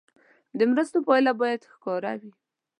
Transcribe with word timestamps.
د 0.57 0.59
مرستو 0.71 0.97
پایله 1.07 1.31
باید 1.41 1.69
ښکاره 1.73 2.13
وي. 2.21 2.31